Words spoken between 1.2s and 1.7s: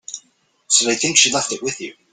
left it